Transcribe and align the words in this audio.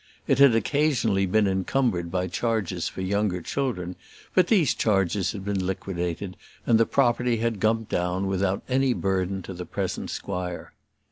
It 0.25 0.39
had 0.39 0.55
occasionally 0.55 1.27
been 1.27 1.45
encumbered 1.45 2.09
by 2.09 2.25
charges 2.25 2.87
for 2.87 3.01
younger 3.01 3.39
children; 3.39 3.95
but 4.33 4.47
these 4.47 4.73
charges 4.73 5.31
had 5.33 5.45
been 5.45 5.63
liquidated, 5.63 6.37
and 6.65 6.79
the 6.79 6.87
property 6.87 7.37
had 7.37 7.61
come 7.61 7.83
down 7.83 8.25
without 8.25 8.63
any 8.67 8.93
burden 8.93 9.43
to 9.43 9.53
the 9.53 9.63
present 9.67 10.09
squire. 10.09 10.73